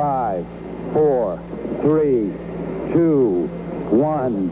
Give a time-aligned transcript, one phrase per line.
[0.00, 0.46] Five,
[0.94, 1.38] four,
[1.82, 2.32] three,
[2.90, 3.44] two,
[3.92, 4.48] one,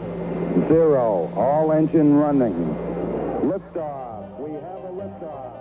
[0.69, 1.25] zero.
[1.35, 2.53] All engine running.
[3.41, 4.29] Liftoff.
[4.37, 5.57] We have a liftoff.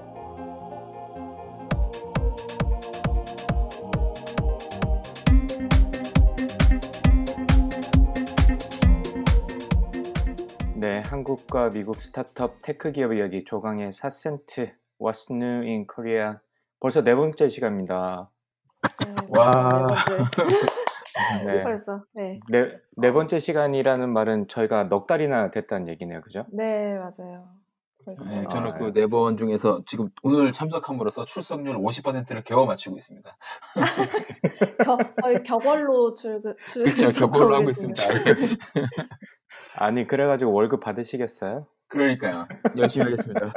[10.74, 16.34] 네, 한국과 미국 스타트업 테크 기업 이야기 조강의 4센트 What's New in Korea
[16.78, 18.28] 벌써 네 번째 시간입니다.
[19.04, 19.86] 네, 와.
[19.86, 20.28] 네 번째.
[21.46, 22.04] 네, 벌써.
[22.14, 22.40] 네.
[22.48, 26.44] 네, 네 번째 시간이라는 말은 저희가 넉 달이나 됐다는 얘기네요, 그죠?
[26.52, 27.50] 네, 맞아요.
[28.04, 28.24] 벌써.
[28.24, 28.78] 네, 아, 저는 예.
[28.78, 33.36] 그네 번 중에서 지금 오늘 참석함으로써 출석률 50%를 겨우 맞추고 있습니다.
[34.84, 37.70] 겨, 거의 격월로 출근 출 그렇죠, 격으로 하고.
[37.70, 38.02] 있습니다.
[39.76, 41.66] 아니 그래가지고 월급 받으시겠어요?
[41.88, 42.46] 그러니까요.
[42.76, 43.52] 열심히 하겠습니다.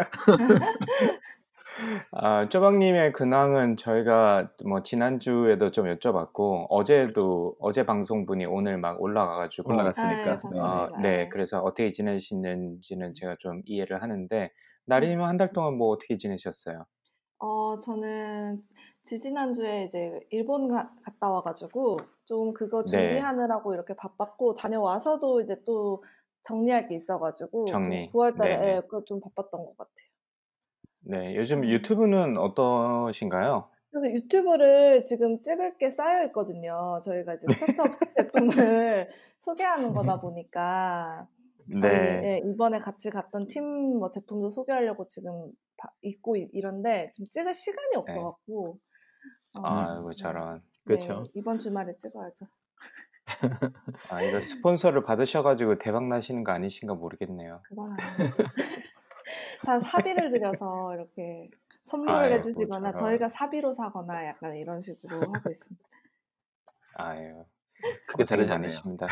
[2.12, 10.42] 아, 쪼박님의 근황은 저희가 뭐 지난주에도 좀 여쭤봤고 어제도 어제 방송분이 오늘 막 올라가가지고 올라갔으니까.
[10.62, 11.18] 아, 예, 네.
[11.24, 14.52] 네, 그래서 어떻게 지내시는지는 제가 좀 이해를 하는데
[14.86, 16.86] 나리님은 한 달 동안 뭐 어떻게 지내셨어요?
[17.40, 18.64] 어, 저는
[19.04, 22.92] 지지난주에 이제 일본 가- 갔다 와가지고 좀 그거 네.
[22.92, 26.04] 준비하느라고 이렇게 바빴고 다녀와서도 이제 또
[26.44, 28.08] 정리할 게 있어가지고 정리.
[28.12, 28.76] 9월달에 네네.
[28.78, 30.11] 예, 그거 좀 바빴던 것 같아요.
[31.02, 31.70] 네, 요즘 음.
[31.70, 33.70] 유튜브는 어떠신가요?
[33.92, 37.02] 그래서 유튜브를 지금 찍을 게 쌓여 있거든요.
[37.04, 39.10] 저희가 이제 스타트업 제품을
[39.42, 41.28] 소개하는 거다 보니까
[41.80, 43.64] 저희 네, 예, 이번에 같이 갔던 팀
[44.00, 48.80] 뭐 제품도 소개하려고 지금 바- 있고 이- 이런데 지금 찍을 시간이 없어갖고
[49.60, 50.16] 어, 아이고 네.
[50.16, 50.62] 저런.
[50.86, 51.24] 그렇죠.
[51.24, 52.46] 네, 이번 주말에 찍어야죠.
[54.12, 57.62] 아, 이거 스폰서를 받으셔가지고 대박 나시는 거 아니신가 모르겠네요.
[57.64, 58.32] 그건 아니에요.
[59.66, 61.50] 다 사비를 들여서 이렇게
[61.82, 63.12] 선물을 아이고, 해주시거나 저런.
[63.12, 65.84] 저희가 사비로 사거나 약간 이런 식으로 하고 있습니다.
[66.96, 67.46] 아유,
[68.08, 68.60] 그거 고생이 잘하잖아요.
[68.60, 69.08] 많으십니다.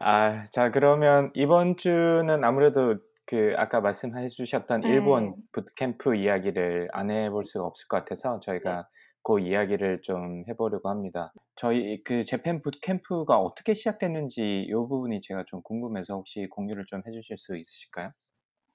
[0.00, 2.96] 아, 자, 그러면 이번 주는 아무래도
[3.26, 4.88] 그 아까 말씀해 주셨던 네.
[4.90, 8.88] 일본 붓캠프 이야기를 안 해볼 수가 없을 것 같아서 저희가
[9.26, 11.32] 그 이야기를 좀 해보려고 합니다.
[11.56, 17.36] 저희 그 재팬 붓캠프가 어떻게 시작됐는지 이 부분이 제가 좀 궁금해서 혹시 공유를 좀 해주실
[17.36, 18.12] 수 있으실까요?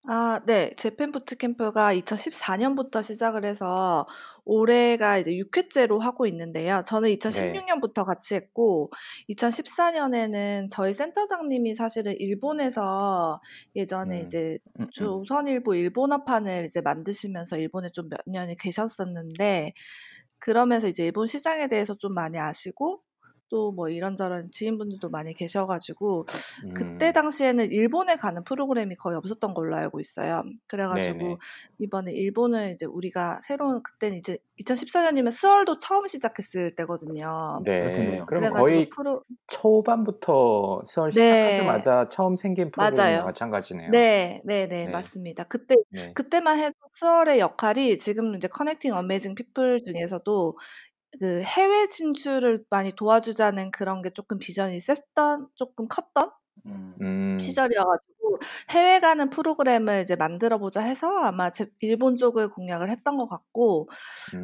[0.07, 0.71] 아, 네.
[0.77, 4.07] 재팬 부트캠프가 2014년부터 시작을 해서
[4.45, 6.81] 올해가 이제 6회째로 하고 있는데요.
[6.87, 7.17] 저는 네.
[7.17, 8.89] 2016년부터 같이 했고
[9.29, 13.39] 2014년에는 저희 센터장님이 사실은 일본에서
[13.75, 14.25] 예전에 음.
[14.25, 14.89] 이제 음, 음.
[14.91, 19.73] 조선일보 일본어판을 이제 만드시면서 일본에 좀 몇 년이 계셨었는데
[20.41, 23.03] 그러면서 이제 일본 시장에 대해서 좀 많이 아시고
[23.51, 26.25] 또 뭐 이런저런 지인분들도 많이 계셔가지고
[26.73, 30.43] 그때 음, 당시에는 일본에 가는 프로그램이 거의 없었던 걸로 알고 있어요.
[30.67, 31.35] 그래가지고 네네.
[31.79, 37.61] 이번에 일본을 이제 우리가 새로운 그때는 이제 2014년이면 스얼도 처음 시작했을 때거든요.
[37.65, 37.73] 네.
[37.73, 38.25] 그렇겠네요.
[38.25, 41.13] 그럼 거의 프로 초반부터 스얼 네.
[41.13, 42.91] 시작할 때마다 처음 생긴 맞아요.
[42.91, 43.89] 프로그램과 마찬가지네요.
[43.91, 44.91] 네, 네, 네, 네.
[44.91, 45.45] 맞습니다.
[45.45, 46.13] 그때 네.
[46.13, 50.57] 그때만 해도 스얼의 역할이 지금 이제 Connecting Amazing People 중에서도
[51.19, 56.31] 그 해외 진출을 많이 도와주자는 그런 게 조금 비전이 셌던 조금 컸던
[56.65, 56.95] 음.
[57.01, 58.39] 음, 시절이어가지고
[58.71, 63.89] 해외 가는 프로그램을 이제 만들어 보자 해서 아마 제- 일본 쪽을 공략을 했던 것 같고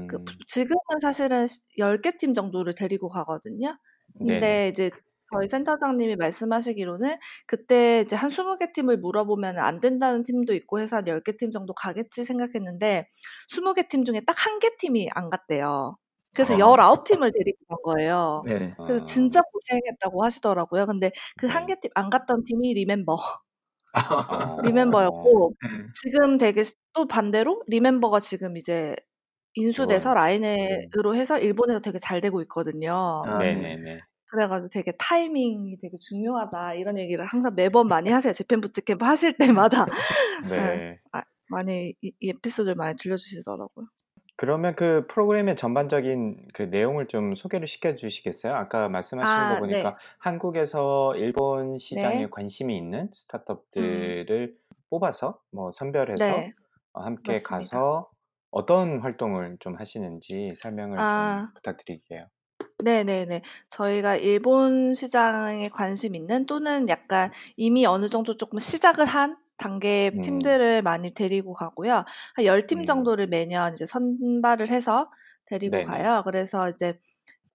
[0.08, 1.48] 그 음, 지금은 사실은
[1.80, 3.78] 10개 팀 정도를 데리고 가거든요.
[4.20, 4.70] 근데 네네.
[4.70, 4.92] 이제
[5.34, 7.18] 저희 센터장님이 말씀하시기로는
[7.48, 11.74] 그때 이제 한 20개 팀을 물어보면 안 된다는 팀도 있고 해서 한 10개 팀 정도
[11.74, 13.10] 가겠지 생각했는데
[13.50, 15.98] 20개 팀 중에 딱 한 개 팀이 안 갔대요.
[16.38, 16.58] 그래서 아.
[16.58, 18.44] 19팀을 데리고 간 거예요.
[18.46, 18.76] 네네.
[18.78, 20.86] 그래서 어, 진짜 고생했다고 하시더라고요.
[20.86, 21.74] 근데 그한 네.
[21.74, 23.14] 개팀 안 갔던 팀이 리멤버.
[23.16, 25.70] 어, 리멤버였고 네.
[25.96, 28.96] 지금 되게 또 반대로 리멤버가 지금 이제
[29.56, 33.24] 인수돼서 이건, 라인으로 해서 일본에서 되게 잘 되고 있거든요.
[33.26, 33.56] 아, 네.
[33.56, 34.00] 네네네.
[34.30, 38.32] 그래가지고 되게 타이밍이 되게 중요하다 이런 얘기를 항상 매번 많이 하세요.
[38.32, 39.88] 재팬 부츠캠프 하실 때마다
[40.50, 41.00] 네.
[41.14, 43.88] 아, 많이 이, 이 에피소드를 많이 들려주시더라고요.
[44.38, 48.54] 그러면 그 프로그램의 전반적인 그 내용을 좀 소개를 시켜 주시겠어요?
[48.54, 49.60] 아까 말씀하시는 거 아, 네.
[49.60, 52.30] 보니까 한국에서 일본 시장에 네.
[52.30, 54.56] 관심이 있는 음, 스타트업들을
[54.92, 56.54] 뽑아서 뭐 선별해서 네,
[56.94, 57.58] 어, 함께 맞습니다.
[57.58, 58.12] 가서
[58.52, 62.28] 어떤 활동을 좀 하시는지 설명을 좀 아, 부탁드릴게요.
[62.84, 63.42] 네네네.
[63.70, 70.22] 저희가 일본 시장에 관심 있는 또는 약간 이미 어느 정도 조금 시작을 한 단계 음,
[70.22, 72.04] 팀들을 많이 데리고 가고요.
[72.36, 75.10] 한 10팀 음, 정도를 매년 이제 선발을 해서
[75.46, 75.84] 데리고 네네.
[75.84, 76.22] 가요.
[76.26, 77.00] 그래서 이제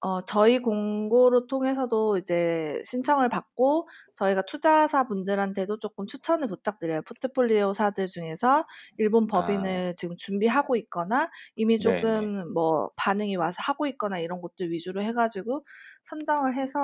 [0.05, 7.03] 어, 저희 공고를 통해서도 이제 신청을 받고 저희가 투자사 분들한테도 조금 추천을 부탁드려요.
[7.03, 8.67] 포트폴리오사들 중에서
[8.99, 12.01] 일본 법인을 지금 준비하고 있거나 이미 네네.
[12.01, 15.65] 조금 뭐 반응이 와서 하고 있거나 이런 것들 위주로 해가지고
[16.03, 16.81] 선정을 해서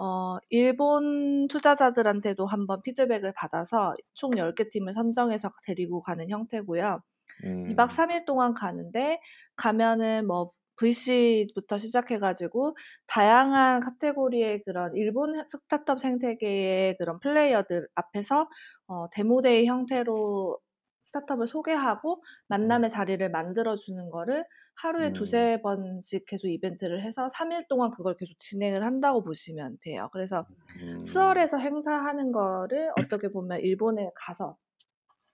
[0.00, 7.02] 어, 일본 투자자들한테도 한번 피드백을 받아서 총 10개 팀을 선정해서 데리고 가는 형태고요.
[7.44, 7.68] 음.
[7.68, 9.20] 2박 3일 동안 가는데
[9.54, 12.76] 가면은 뭐 VC부터 시작해가지고
[13.06, 18.48] 다양한 카테고리의 그런 일본 스타트업 생태계의 그런 플레이어들 앞에서
[18.86, 20.58] 어, demo day 형태로
[21.04, 24.44] 스타트업을 소개하고 만남의 자리를 만들어주는 거를
[24.76, 25.12] 하루에 음.
[25.12, 30.08] 두세 번씩 계속 이벤트를 해서 3일 동안 그걸 계속 진행을 한다고 보시면 돼요.
[30.12, 30.46] 그래서
[30.82, 30.98] 음.
[30.98, 34.56] 스얼에서 행사하는 거를 어떻게 보면 일본에 가서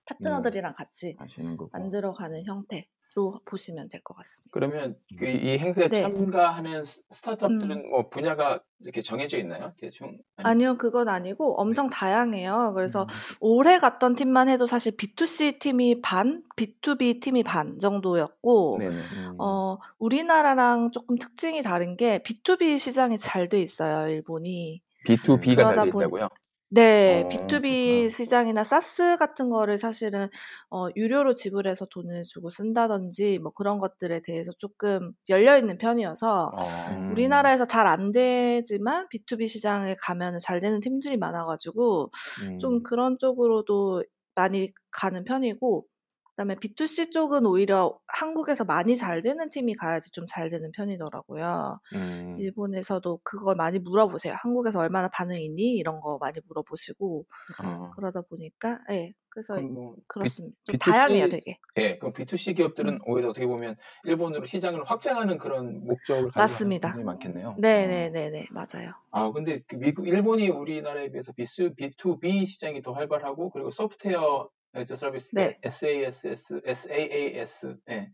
[0.04, 1.16] 파트너들이랑 같이.
[1.72, 2.86] 만들어가는 형태
[3.16, 4.50] 로 보시면 될 것 같습니다.
[4.52, 6.02] 그러면 그 이 행사에 네.
[6.02, 7.90] 참가하는 스- 스타트업들은 음.
[7.90, 9.72] 뭐 분야가 이렇게 정해져 있나요?
[9.80, 10.16] 대충?
[10.36, 12.72] 아니면- 아니요, 그건 아니고 엄청 다양해요.
[12.76, 13.06] 그래서 음.
[13.40, 18.94] 올해 갔던 팀만 해도 사실 B2C 팀이 반, B2B 팀이 반 정도였고, 네네.
[18.94, 19.34] 음.
[19.38, 24.82] 어, 우리나라랑 조금 특징이 다른 게 B2B 시장이 잘 돼 있어요, 일본이.
[25.06, 26.28] B2B가 그러다 달려 보니- 있다고요?
[26.72, 28.10] 네, 어, B2B 그렇구나.
[28.10, 30.28] 시장이나 사스 같은 거를 사실은
[30.70, 36.60] 어, 유료로 지불해서 돈을 주고 쓴다든지 뭐 그런 것들에 대해서 조금 열려 있는 편이어서 어.
[36.92, 37.10] 음.
[37.10, 42.10] 우리나라에서 잘 안 되지만 B2B 시장에 가면 잘 되는 팀들이 많아 가지고
[42.44, 42.58] 음.
[42.58, 44.04] 좀 그런 쪽으로도
[44.36, 45.86] 많이 가는 편이고
[46.40, 51.80] 그다음에 B2C 쪽은 오히려 한국에서 많이 잘 되는 팀이 가야지 좀 잘 되는 편이더라고요.
[51.94, 52.36] 음.
[52.38, 54.34] 일본에서도 그걸 많이 물어보세요.
[54.42, 55.72] 한국에서 얼마나 반응이 있니?
[55.74, 57.26] 이런 거 많이 물어보시고
[57.64, 57.90] 어.
[57.96, 59.12] 그러다 보니까 예.
[59.30, 60.56] 그래서 그럼 뭐 그렇습니다.
[60.64, 61.58] 좀 B2C 다양해요, 되게.
[61.76, 62.98] 예, 그럼 B2C 기업들은 음.
[63.06, 67.56] 오히려 어떻게 보면 일본으로 시장을 확장하는 그런 목적을 가지고 분들이 많겠네요.
[67.58, 67.88] 네, 어.
[67.88, 68.92] 네, 네, 네, 맞아요.
[69.12, 74.96] 아, 근데 그 미국, 일본이 우리나라에 비해서 B2, B2B 시장이 더 활발하고 그리고 소프트웨어 에즈
[74.96, 75.60] 서비스 네.
[75.64, 76.26] SaaS,
[76.64, 78.12] SaaS, 예.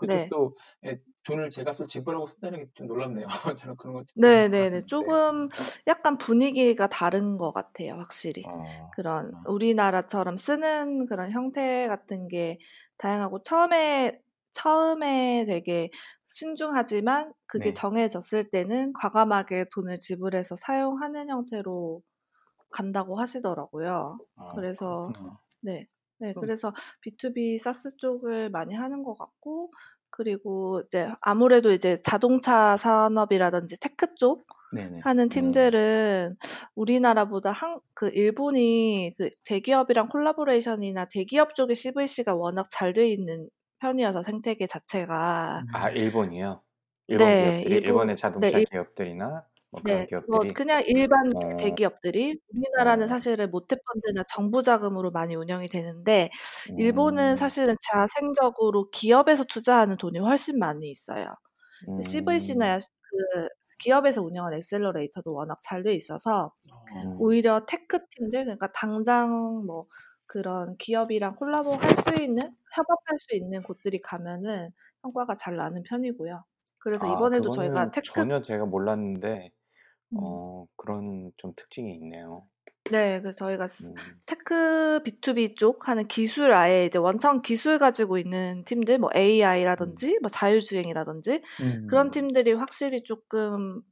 [0.00, 0.36] 네.
[0.36, 0.54] 그쪽도
[0.86, 3.26] 예, 돈을 제 값을 지불하고 쓴다는 게 좀 놀랍네요.
[3.58, 4.82] 저는 그런 것 네, 네, 네.
[4.86, 5.48] 조금
[5.86, 8.50] 약간 분위기가 다른 것 같아요, 확실히.
[8.50, 9.46] 어, 그런 어.
[9.46, 12.58] 우리나라처럼 쓰는 그런 형태 같은 게
[12.98, 14.20] 다양하고 처음에
[14.52, 15.90] 처음에 되게
[16.26, 17.74] 신중하지만 그게 네.
[17.74, 22.02] 정해졌을 때는 과감하게 돈을 지불해서 사용하는 형태로
[22.70, 24.20] 간다고 하시더라고요.
[24.36, 25.38] 아, 그래서 그렇구나.
[25.60, 25.88] 네.
[26.18, 26.72] 네, 그럼- 그래서
[27.04, 29.72] B2B 사스 쪽을 많이 하는 것 같고,
[30.10, 35.00] 그리고 이제 아무래도 이제 자동차 산업이라든지 tech 쪽 네네.
[35.04, 36.36] 하는 팀들은
[36.74, 43.48] 우리나라보다 한, 그 일본이 그 대기업이랑 콜라보레이션이나 대기업 쪽의 CVC가 워낙 잘 돼 있는
[43.80, 45.64] 편이어서 생태계 자체가.
[45.72, 46.62] 아, 일본이요?
[47.08, 47.74] 일본 네, 기업들이?
[47.74, 49.44] 일본- 일본의 자동차 네, 일- 기업들이나
[49.76, 51.56] 뭐 그런 네, 기업들이 뭐 그냥 일반 어.
[51.58, 53.08] 대기업들이 우리나라는 어.
[53.08, 56.30] 사실은 모태펀드나 정부 자금으로 많이 운영이 되는데
[56.78, 61.26] 일본은 음, 사실은 자생적으로 기업에서 투자하는 돈이 훨씬 많이 있어요.
[61.88, 66.52] 음, CVC나 그 기업에서 운영하는 accelerator도 워낙 잘 돼 있어서
[66.90, 69.86] 어, 오히려 tech 팀들 그러니까 당장 뭐
[70.26, 74.70] 그런 기업이랑 콜라보 할 수 있는 협업할 수 있는 곳들이 가면은
[75.02, 76.44] 성과가 잘 나는 편이고요.
[76.78, 79.50] 그래서 아, 이번에도 저희가 tech 전혀 제가 몰랐는데
[80.12, 80.18] 음.
[80.20, 82.46] 어, 그런 좀 특징이 있네요.
[82.90, 83.94] 네, 그래서 저희가 음,
[84.26, 90.28] tech B2B 쪽 하는 기술 아예 이제 원천 기술 가지고 있는 팀들 뭐 AI라든지 뭐
[90.30, 91.86] 자율주행이라든지 음.
[91.88, 93.82] 그런 팀들이 확실히 조금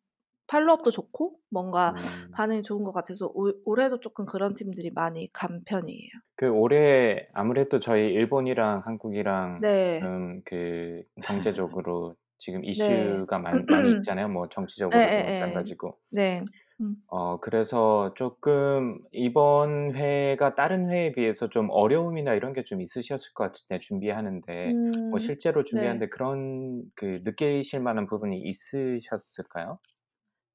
[0.47, 2.31] follow up도 좋고 뭔가 음.
[2.33, 6.11] 반응이 좋은 것 같아서 올, 올해도 조금 그런 팀들이 많이 간 편이에요.
[6.37, 10.01] 그 올해 아무래도 저희 일본이랑 한국이랑 네.
[10.01, 11.03] 좀 그
[11.83, 13.25] 경제적으로 지금 네.
[13.25, 14.29] 이슈가 많이, 많이 있잖아요.
[14.29, 15.23] 뭐 정치적으로도 에.
[15.23, 15.99] 마찬가지고.
[16.11, 16.45] 네.
[16.81, 16.97] 음.
[17.07, 23.45] 어, 그래서 조금 이번 회가 다른 회에 비해서 좀 어려움이나 이런 게 좀 있으셨을 것
[23.45, 24.75] 같은데 준비하는데
[25.11, 26.03] 뭐 음, 실제로 네.
[26.03, 29.79] 준비하는데 그런 그 느끼실 만한 부분이 있으셨을까요?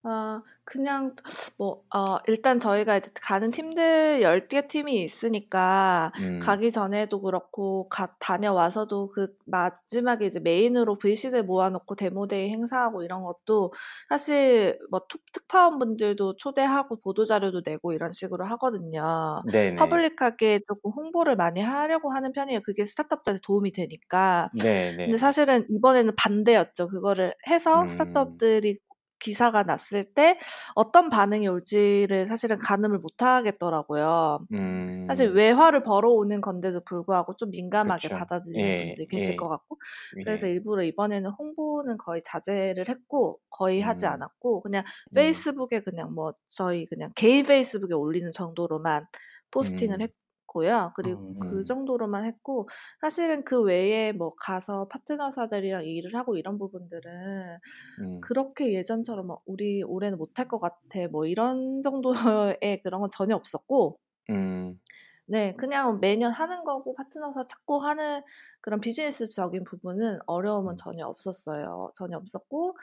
[0.03, 1.13] 아, 그냥,
[1.57, 7.89] 뭐, 어, 일단 저희가 이제 가는 팀들 10 개 팀이 있으니까, 음, 가기 전에도 그렇고,
[7.89, 13.73] 가, 다녀와서도 그 마지막에 이제 메인으로 VC들 모아 놓고 데모데이 행사하고 이런 것도
[14.09, 19.43] 사실 뭐 톱 특파원분들도 초대하고 보도 자료도 내고 이런 식으로 하거든요.
[19.51, 19.75] 네네.
[19.75, 22.61] 퍼블릭하게 조금 홍보를 많이 하려고 하는 편이에요.
[22.65, 24.49] 그게 스타트업들한테 도움이 되니까.
[24.53, 24.97] 네네.
[25.05, 26.87] 근데 사실은 이번에는 반대였죠.
[26.87, 27.87] 그거를 해서 음.
[27.87, 28.77] 스타트업들이
[29.19, 30.39] 기사가 났을 때
[30.75, 34.45] 어떤 반응이 올지를 사실은 가늠을 못 하겠더라고요.
[34.53, 38.17] 음, 사실 외화를 벌어오는 건데도 불구하고 좀 민감하게 그쵸.
[38.17, 39.35] 받아들이는 예, 분들이 계실 예.
[39.35, 39.77] 것 같고
[40.17, 40.23] 예.
[40.23, 44.11] 그래서 일부러 이번에는 홍보는 거의 자제를 했고 거의 하지 음.
[44.11, 45.13] 않았고 그냥 음.
[45.15, 49.05] 페이스북에 그냥 뭐 저희 그냥 개인 페이스북에 올리는 정도로만
[49.51, 50.07] 포스팅을 음.
[50.49, 50.91] 했고요.
[50.95, 51.35] 그리고 음.
[51.39, 51.65] 그 음.
[51.65, 52.67] 정도로만 했고
[53.01, 57.59] 사실은 그 외에 뭐 가서 파트너사들이랑 일을 하고 이런 부분들은
[57.99, 58.27] 음.
[58.27, 61.81] 그렇게 예전처럼 막 '우리 올해는 못할 것 같아.' 뭐 이런
[62.57, 64.79] 정도의 그런 건 전혀 없었고 음.
[65.27, 65.53] 네.
[65.57, 68.23] 그냥 매년 하는 거고 파트너사 찾고 하는
[68.61, 70.77] 그런 비즈니스적인 부분은 어려움은 음.
[70.77, 71.91] 전혀 없었어요.
[71.95, 72.75] 전혀 없었고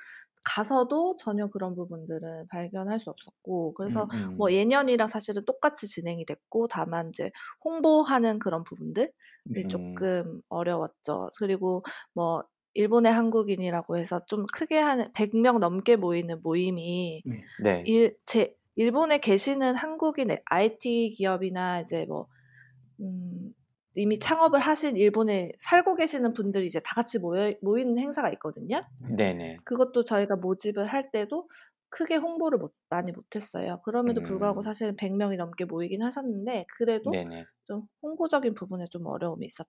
[0.46, 4.34] 가서도 전혀 그런 부분들은 발견할 수 없었고 그래서 음.
[4.36, 7.30] 뭐 예년이랑 사실은 똑같이 진행이 됐고 다만 이제
[7.64, 9.10] 홍보하는 그런 부분들이
[9.44, 9.62] 네.
[9.62, 9.68] 음.
[9.68, 11.30] 쪼끔 어려웠죠.
[11.38, 11.84] 그리고
[12.14, 17.44] 뭐 일본의 한국인이라고 해서 좀 크게 한 100명 넘게 모이는 모임이 네.
[17.62, 17.84] 네.
[17.84, 22.28] 일제 일본에 계시는 한국인 IT 기업이나 이제 뭐
[23.00, 23.52] 음
[23.96, 28.82] 이미 창업을 하신 일본에 살고 계시는 분들이 이제 다 같이 모여 모이는 행사가 있거든요.
[29.16, 29.58] 네네.
[29.64, 31.48] 그것도 저희가 모집을 할 때도
[31.88, 33.80] 크게 홍보를 못 많이 못 했어요.
[33.84, 34.62] 그럼에도 불구하고 음.
[34.62, 37.44] 사실은 100 명이 넘게 모이긴 하셨는데 그래도 네네.
[37.66, 39.66] 좀 홍보적인 부분에 좀 어려움이 있었던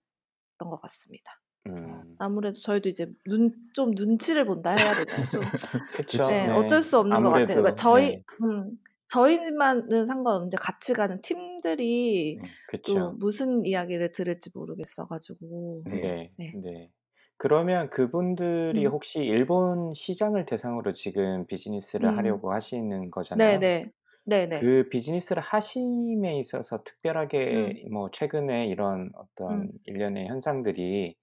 [0.60, 1.40] 것 같습니다.
[1.68, 2.16] 음.
[2.20, 5.30] 아무래도 저희도 이제 눈 좀 눈치를 본다 해야 되나요?
[5.30, 5.42] 좀
[6.08, 6.24] 그쵸.
[6.28, 6.48] 네.
[6.48, 6.54] 네.
[6.54, 7.44] 어쩔 수 없는 것 같아요.
[7.44, 8.24] 아무래도 뭐 저희 네.
[8.44, 8.72] 음
[9.10, 12.58] 저희만은 상관없는데 같이 가는 팀들이 네.
[12.86, 13.14] 또 그쵸.
[13.14, 16.00] 무슨 이야기를 들을지 모르겠어 가지고 네.
[16.02, 16.32] 네.
[16.38, 16.60] 네.
[16.64, 16.92] 네.
[17.38, 18.88] 그러면 그분들이 음.
[18.88, 22.18] 혹시 일본 시장을 대상으로 지금 비즈니스를 음.
[22.18, 23.70] 하려고 하시는 거잖아요.
[23.70, 23.92] 네네.
[24.26, 24.70] 네네.
[24.70, 27.82] 그 비즈니스를 하심에 있어서 특별하게 음.
[27.92, 29.80] 뭐 최근에 이런 어떤 음.
[29.86, 31.18] 일련의 현상들이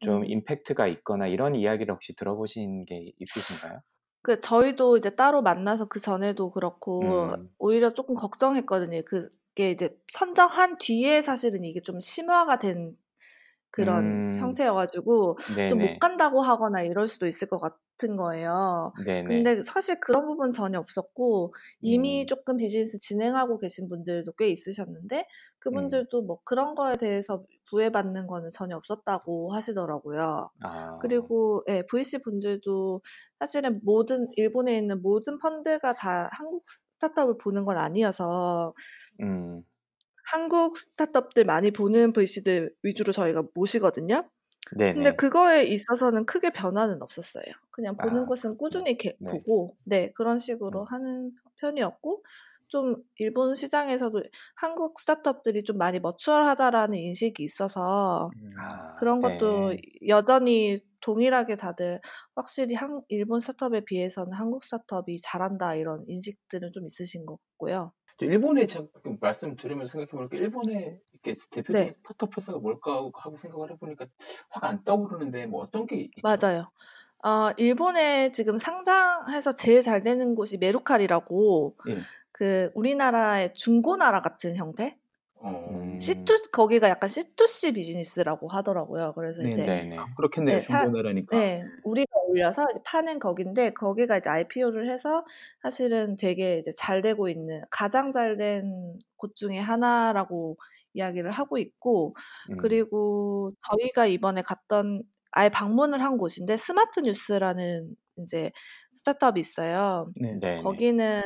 [0.00, 0.26] 좀 음.
[0.26, 3.80] 임팩트가 있거나 이런 이야기를 혹시 들어보신 게 있으신가요?
[4.22, 7.50] 그 저희도 이제 따로 만나서 그전에도 그렇고 음.
[7.58, 9.02] 오히려 쪼끔 걱정했거든요.
[9.06, 12.96] 그게 이제 선정한 뒤에 사실은 이게 좀 심화가 된
[13.70, 14.34] 그런 음.
[14.34, 16.00] 형태여 가지고 좀 못.
[16.00, 18.92] 간다고 하거나 이럴 수도 있을 것 같은 거예요.
[18.96, 19.50] 네네.
[19.50, 22.26] 근데 사실 그런 부분은 전혀 없었고 이미 음.
[22.26, 25.26] 쪼끔 비즈니스 진행하고 계신 분들도 꽤 있으셨는데
[25.72, 26.04] 음.
[26.04, 30.50] 그분들도 뭐 그런 거에 대해서 구애받는 거는 전혀 없었다고 하시더라고요.
[30.60, 30.90] 아.
[30.98, 33.00] 그리고 예 VC 분들도
[33.38, 36.64] 사실은 모든 일본에 있는 모든 펀드가 다 한국
[36.98, 38.74] 스타트업을 보는 건 아니어서
[39.20, 39.64] 음.
[40.32, 44.28] 한국 스타트업들 많이 보는 VC들 위주로 저희가 모시거든요.
[44.92, 45.12] 근데 네네.
[45.12, 47.44] 그거에 있어서는 크게 변화는 없었어요.
[47.70, 48.56] 그냥 보는 아 것은.
[48.58, 49.30] 꾸준히 게 네.
[49.30, 50.86] 보고 네 그런 식으로 음.
[50.86, 52.24] 하는 편이었고
[52.68, 54.22] 좀 일본 시장에서도
[54.56, 58.52] '한국 스타트업들이 좀 많이 머추얼하다.'라는 인식이 있어서 음.
[58.58, 59.80] 아 그런 것도 네.
[60.08, 62.00] 여전히 동일하게 다들
[62.36, 67.92] 확실히 한 '일본 스타트업에 비해서는 한국 스타트업이 잘한다.' 이런 인식들은 좀 있으신 것 같고요.
[68.20, 71.92] 저 일본의 잠깐 말씀 들으면서 생각해 보니까 일본의 이렇게 대표적인 네.
[71.92, 74.04] 스타트업 회사가 뭘까 하고 생각을 해 보니까
[74.50, 76.20] 확 안 떠오르는데 뭐 어떤 게 있죠?
[76.22, 76.70] 맞아요.
[77.24, 81.98] 어 일본에 지금 상장해서 제일 잘 되는 곳이 메루카리라고 예.
[82.30, 84.98] 그 우리나라의 중고나라 같은 형태?
[85.42, 85.50] 어.
[85.70, 85.96] 음.
[85.98, 89.12] C2 거기가 약간 C2C 비즈니스라고 하더라고요.
[89.14, 89.82] 그래서 이제 네네.
[89.82, 89.96] 네네.
[89.96, 90.60] 아 그렇겠네요.
[90.60, 91.36] 네사 중고나라니까.
[91.36, 91.64] 네.
[91.84, 95.24] 우리가 올려서 이제 파는 거긴데 거기가 이제 IPO를 해서
[95.62, 100.56] 사실은 되게 이제 잘 되고 있는 가장 잘 된 곳 중에 하나라고
[100.94, 102.16] 이야기를 하고 있고
[102.48, 102.56] 음.
[102.56, 108.50] 그리고 저희가 이번에 갔던 아예 방문을 한 곳인데 스마트 뉴스라는 인제
[108.96, 110.12] 스타트업이 있어요.
[110.16, 110.38] 네.
[110.40, 110.56] 네네.
[110.56, 111.22] 거기는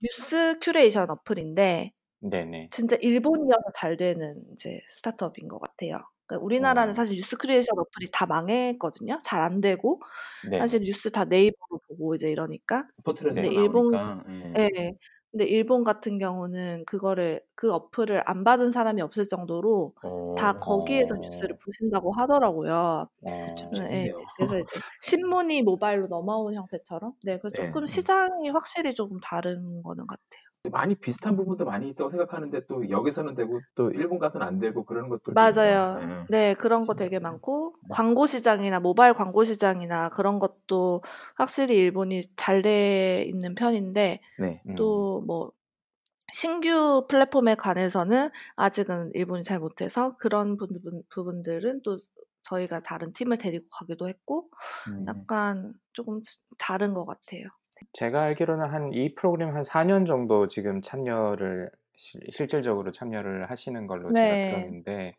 [0.00, 2.70] 뉴스 큐레이션 어플인데 네네.
[2.70, 6.00] 진짜 일본이어서 잘 되는 이제 스타트업인 것 같아요.
[6.26, 6.94] 그러니까 우리나라는 어.
[6.94, 9.18] 사실 뉴스 큐레이션 어플이 다 망했거든요.
[9.24, 10.00] 잘 안 되고
[10.58, 10.82] 사실 네네.
[10.82, 12.88] 뉴스 다 네이버로 보고 이제 이러니까.
[13.04, 13.50] 포털에서 근데 네.
[13.50, 14.24] 일본 나오니까.
[14.28, 14.58] 예.
[14.58, 14.94] 예.
[15.32, 19.94] 근데 일본 같은 경우는 그거를 그 어플을 안 받은 사람이 없을 정도로
[20.34, 20.60] 다 어.
[20.60, 21.62] 거기에서 뉴스를 어.
[21.64, 23.08] 보신다고 하더라고요.
[23.20, 24.08] 네 예.
[24.10, 24.30] 재밌네요.
[24.36, 27.60] 그래서 이제 신문이 모바일로 넘어온 형태처럼 네 그래서 네.
[27.62, 27.86] 쪼끔 음.
[27.86, 30.42] 시장이 확실히 조금 다른 거는 같아요.
[30.70, 35.08] 많이 비슷한 부분도 많이 있다고 생각하는데 또 여기서는 되고 또 일본 가서는 안 되고 그러는
[35.08, 36.00] 것들도 맞아요.
[36.00, 36.26] 예.
[36.28, 37.88] 네 그런 거 되게 많고 네.
[37.90, 41.02] 광고 시장이나 모바일 광고 시장이나 그런 것도
[41.34, 44.62] 확실히 일본이 잘 돼 있는 편인데 네.
[44.68, 44.74] 음.
[44.76, 45.50] 또뭐
[46.32, 51.98] 신규 플랫폼에 관해서는 아직은 일본이 잘 못해서 그런 부분 부분들은 또
[52.42, 54.48] 저희가 다른 팀을 데리고 가기도 했고
[54.88, 55.06] 음.
[55.08, 55.74] 약간
[56.22, 57.48] 츠 다른 것 같아요.
[57.82, 57.86] 네.
[57.92, 64.12] 제가 알기로는 한 이 프로그램 한 4년 정도 지금 참여를 실 실질적으로 참여를 하시는 걸로
[64.12, 64.40] 제가 네.
[64.40, 65.16] 들었는데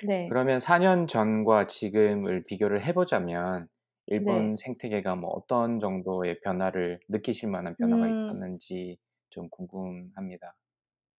[0.00, 0.36] 네.
[0.36, 3.68] 그러면 4년 전과 지금을 비교를 해 보자면
[4.06, 4.56] 일본 네.
[4.56, 8.10] 생태계가 뭐 어떤 정도의 변화를 느끼실 만한 변화가 음.
[8.10, 8.98] 있었는지
[9.30, 10.56] 좀 궁금합니다.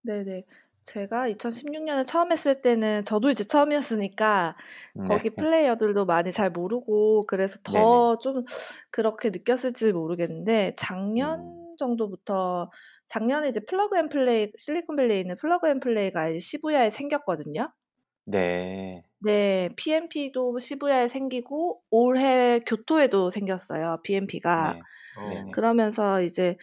[0.03, 0.45] 네네.
[0.85, 4.55] 제가 2016년에 처음 했을 때는 저도 이제 처음이었으니까
[4.93, 5.03] 네.
[5.07, 8.05] 거기 플레이어들도 많이 잘 모르고 그래서 네네.
[8.15, 8.45] 더좀
[8.91, 11.75] 그렇게 느꼈을지 모르겠는데 작년 음.
[11.77, 12.71] 정도부터
[13.07, 17.71] 작년에 이제 Plug and Play 실리콘밸리에 있는 Plug and Play가 이제 시부야에 생겼거든요.
[18.25, 19.03] 네.
[19.19, 24.01] 네, PNP도 시부야에 생기고 올해 교토에도 생겼어요.
[24.03, 24.75] PNP가.
[25.29, 25.41] 네.
[25.53, 26.57] 그러면서 이제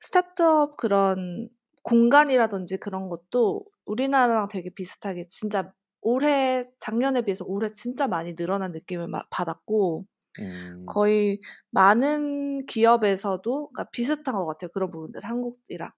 [0.00, 1.48] 스타트업 그런
[1.86, 9.08] 공간이라든지 그런 것도 우리나라랑 되게 비슷하게 진짜 올해 작년에 비해서 올해 진짜 많이 늘어난 느낌을
[9.08, 10.06] 마- 받았고
[10.38, 10.86] 음.
[10.86, 11.40] 거의
[11.70, 14.70] 많은 기업에서도 그러니까 비슷한 것 같아요.
[14.72, 15.90] 그런 부분들 한국이랑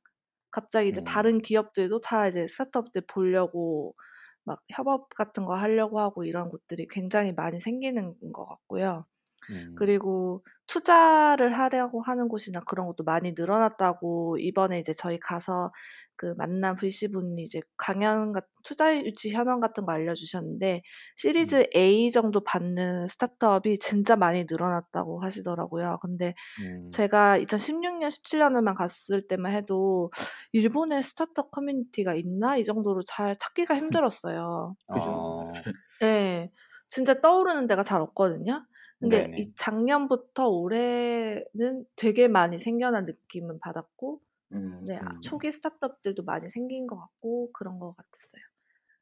[0.50, 1.04] 갑자기 이제 음.
[1.06, 3.94] 다른 기업들도 다 이제 스타트업들 보려고
[4.44, 9.06] 막 협업 같은 거 하려고 하고 이런 곳들이 굉장히 많이 생기는 것 같고요.
[9.50, 9.74] 음.
[9.76, 15.72] 그리고 투자를 하려고 하는 곳이나 그런 것도 많이 늘어났다고 이번에 이제 저희 가서
[16.16, 20.82] 그 만난 VC분이 이제 강연 같 투자 유치 현황 같은 거 알려주셨는데
[21.16, 25.98] 시리즈 A 정도 받는 스타트업이 진짜 많이 늘어났다고 하시더라고요.
[26.02, 26.90] 근데 음.
[26.90, 30.10] 제가 2016년, 17년에만 갔을 때만 해도
[30.52, 34.76] 일본에 스타트업 커뮤니티가 있나 이 정도로 잘 찾기가 힘들었어요.
[34.92, 35.06] 그죠.
[35.10, 35.52] 어.
[36.00, 36.50] 네,
[36.88, 38.64] 진짜 떠오르는 데가 잘 없거든요.
[39.00, 39.36] 근데 네네.
[39.36, 44.20] 이 작년부터 올해는 되게 많이 생겨난 느낌은 받았고,
[44.52, 45.22] 음, 네, 아, 음.
[45.22, 48.42] 초기 스타트업들도 많이 생긴 것 같고 그런 것 같았어요.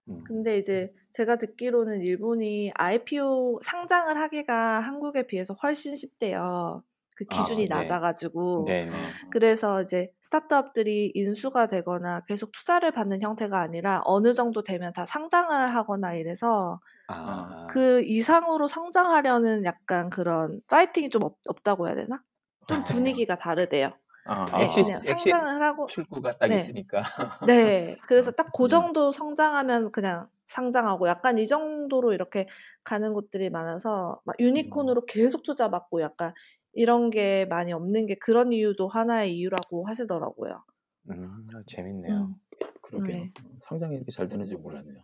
[0.08, 0.24] 음.
[0.24, 6.82] 근데 이제 제가 듣기로는 일본이 IPO 상장을 하기가 한국에 비해서 훨씬 쉽대요.
[7.16, 7.68] 그 아, 기준이 네.
[7.68, 8.66] 낮아가지고.
[8.66, 9.16] 네 네.
[9.30, 15.74] 그래서 이제 스타트업들이 인수가 되거나 계속 투자를 받는 형태가 아니라 어느 정도 되면 다 상장을
[15.76, 17.66] 하거나 이래서 아.
[17.70, 22.22] 그 이상으로 성장하려는 약간 그런 파이팅이 좀 없, 없다고 해야 되나?
[22.66, 22.84] 좀 아.
[22.84, 23.90] 분위기가 다르대요.
[24.24, 24.58] 아, 아.
[24.58, 26.56] 네, 엑시, 그냥 상장을 하고 출구가 딱 네.
[26.56, 27.02] 있으니까.
[27.46, 27.96] 네.
[28.08, 28.68] 그래서 딱그 음.
[28.68, 32.46] 정도 성장하면 그냥 상장하고 약간 이 정도로 이렇게
[32.82, 36.34] 가는 곳들이 많아서 막 유니콘으로 계속 투자 받고 약간
[36.72, 40.64] 이런 게 많이 없는 게 그런 이유도 하나의 이유라고 하시더라고요.
[41.10, 41.46] 음.
[41.54, 42.14] 아, 재밌네요.
[42.14, 42.34] 음.
[42.82, 43.16] 그러게요.
[43.16, 43.32] 네.
[43.60, 45.00] 성장이 이렇게 잘 되는 줄 몰랐네요.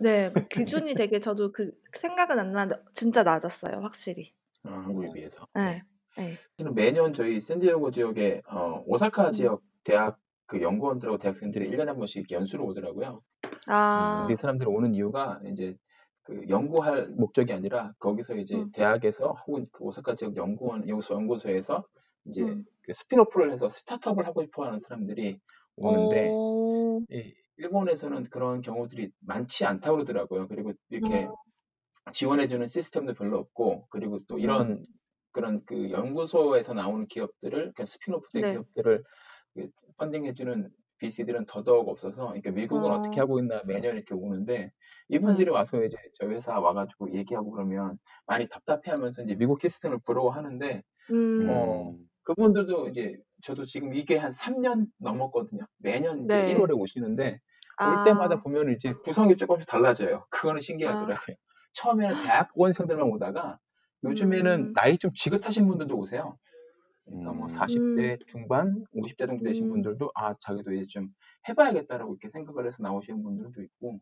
[0.00, 4.32] 네, 그 기준이 되게 저도 그 생각은 안 나는데 진짜 낮았어요, 확실히.
[4.64, 5.46] 어, 한국에 비해서.
[5.54, 5.82] 네.
[6.16, 6.34] 네.
[6.56, 9.32] 저는 매년 저희 샌디에고 지역에 어, 오사카 음.
[9.34, 13.22] 지역 대학 그 연구원들하고 대학생들이 1년에 한 번씩 연수를 오더라고요.
[13.68, 15.76] 아, 이 사람들이 오는 이유가 이제
[16.22, 18.70] 그 연구할 목적이 아니라 거기서 이제 음.
[18.72, 21.84] 대학에서 혹은 그 오사카 지역 연구원 연구소 연구소에서
[22.26, 22.64] 이제 음.
[22.82, 25.38] 그 spin-off를 해서 스타트업을 하고 싶어하는 사람들이
[25.76, 30.48] 오는데 어, 이 일본에서는 그런 경우들이 많지 않다고 그러더라고요.
[30.48, 31.34] 그리고 이렇게 음.
[32.12, 34.82] 지원해주는 시스템도 별로 없고, 그리고 또 이런
[35.32, 38.52] 그런 그 연구소에서 나오는 기업들을, 그 spin-off된 네.
[38.52, 39.04] 기업들을
[39.54, 39.66] 그
[39.98, 43.02] 펀딩해주는 VC들은 더더욱 없어서, 그러니까 미국은 어.
[43.02, 43.24] 떻게 어.
[43.24, 44.72] 하고 있나 매년 이렇게 오는데,
[45.08, 51.48] 이분들이 와서 이제 저희 회사 와가지고 얘기하고 그러면 많이 답답해하면서 이제 미국 시스템을 부러워하는데, 음.
[51.50, 55.66] 어, 그분들도 이제 저도 지금 이게 한 3년 넘었거든요.
[55.78, 56.54] 매년 이제 네.
[56.54, 57.38] 1월에 오시는데 올
[57.78, 60.26] 아, 때마다 보면 이제 구성이 조금씩 달라져요.
[60.30, 61.36] 그거는 아, 신기하더라고요.
[61.74, 63.58] 처음에는 대학원생들만 오다가
[64.04, 64.72] 요즘에는 음.
[64.72, 66.38] 나이 좀 지긋하신 분들도 오세요.
[67.04, 67.46] 그러니까 뭐 음.
[67.46, 69.70] 40대 중반, 50대 정도 되신 음.
[69.72, 71.08] 분들도 아 자기도 이제 좀
[71.48, 74.00] 해봐야겠다라고 이렇게 생각을 해서 나오시는 분들도 있고.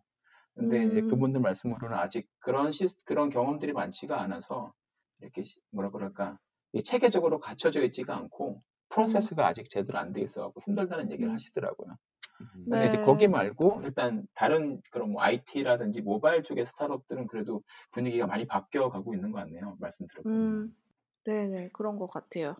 [0.54, 1.08] 근데 이제 음.
[1.08, 4.72] 그분들 말씀으로는 아직 그런 시 그런 경험들이 많지가 않아서
[5.20, 6.38] 이렇게 시- 뭐라 그럴까
[6.72, 11.34] 이 체계적으로 갖춰져 있지가 않고 프로세스가 아직 제대로 안 돼 있어갖고 힘들다는 얘기를 음.
[11.34, 11.96] 하시더라고요.
[12.40, 12.46] 음.
[12.68, 13.04] 근데 이제 네.
[13.04, 19.14] 거기 말고 일단 다른 그런 뭐 IT라든지 모바일 쪽의 스타트업들은 그래도 분위기가 많이 바뀌어 가고
[19.14, 19.76] 있는 것 같네요.
[19.80, 20.34] 말씀 들어보니.
[20.36, 20.76] 음.
[21.24, 22.56] 네네, 그런 것 같아요.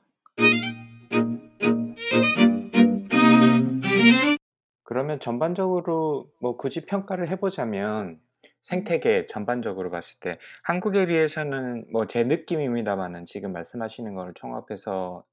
[4.82, 8.20] 그러면 전반적으로 뭐 굳이 평가를 해보자면
[8.62, 15.24] 생태계 전반적으로 봤을 때 한국에 비해서는 뭐 제 느낌입니다만은 지금 말씀하시는 거를 총합해서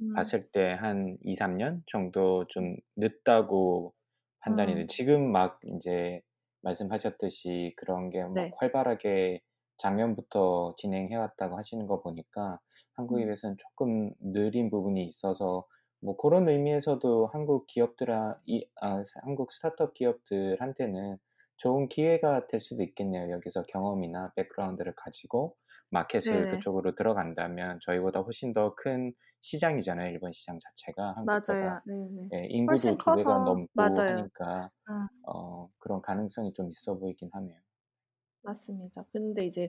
[0.00, 0.14] 음.
[0.14, 3.94] 봤을 때 한 2, 3년 정도 좀 늦다고
[4.40, 4.80] 판단이 돼.
[4.82, 4.86] 음.
[4.88, 6.22] 지금 막 이제
[6.62, 8.50] 말씀하셨듯이 그런 게 막 네.
[8.56, 9.40] 활발하게
[9.78, 12.58] 작년부터 진행해 왔다고 하시는 거 보니까
[12.94, 13.30] 한국에 음.
[13.58, 15.66] 조금 느린 부분이 있어서
[16.00, 18.08] 뭐 그런 의미에서도 한국 기업들
[18.46, 21.18] 이아 한국 스타트업 기업들한테는
[21.56, 23.30] 좋은 기회가 될 수도 있겠네요.
[23.32, 25.56] 여기서 경험이나 백그라운드를 가지고
[25.90, 26.50] 마켓을 네네.
[26.50, 31.58] 그쪽으로 들어간다면 저희보다 훨씬 더 큰 시장이잖아요, 일본 시장 자체가 한국보다.
[31.60, 31.80] 맞아요.
[31.84, 32.32] 네네.
[32.34, 34.08] 예, 훨씬 인구도 두 배가 커서 넘고 맞아요.
[34.08, 35.08] 하니까 아.
[35.22, 37.60] 어 그런 가능성이 좀 있어 보이긴 하네요.
[38.42, 39.04] 맞습니다.
[39.12, 39.68] 근데 이제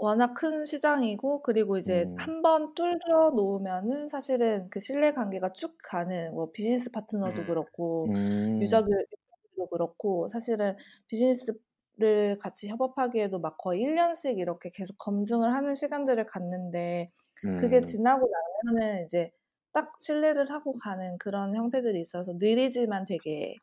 [0.00, 2.16] 워낙 큰 시장이고 그리고 이제 음.
[2.16, 7.46] 한 번 뚫어 놓으면은 사실은 그 신뢰 관계가 쭉 가는 뭐 비즈니스 파트너도 음.
[7.46, 8.60] 그렇고 음.
[8.60, 9.06] 유저들
[9.54, 11.52] 분들도 그렇고 사실은 비즈니스
[11.98, 17.10] 를 같이 협업하기에도 막 거의 1년씩 이렇게 계속 검증을 하는 시간들을 갖는데
[17.56, 17.82] 그게 음.
[17.82, 18.28] 지나고
[18.64, 19.30] 나면은 이제
[19.72, 23.60] 딱 신뢰를 하고 가는 그런 형태들이 있어서 느리지만 되게